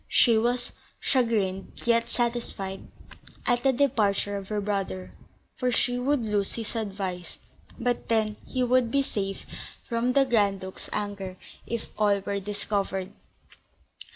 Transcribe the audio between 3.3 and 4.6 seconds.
at the departure of her